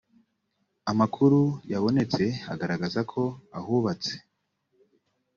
amakuru 0.91 1.39
yabonetse 1.71 2.23
agaragaza 2.53 2.99
ko 3.11 3.23
ahubatse 3.57 4.13